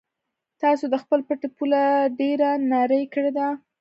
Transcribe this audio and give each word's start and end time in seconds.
تاسو 0.61 0.85
د 0.89 0.95
خپل 1.03 1.19
پټي 1.27 1.49
پوله 1.57 1.81
ډېره 2.19 2.49
نرۍ 2.71 3.03
کړې 3.13 3.31
ده. 3.37 3.47